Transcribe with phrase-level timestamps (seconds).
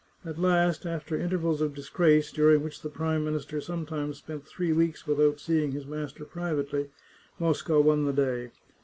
[0.25, 5.05] At last, after intervals of disgrace, during which the Prime Minister sometimes spent three weeks
[5.05, 6.89] without seeing his master privately,
[7.37, 8.49] Mosca won the day.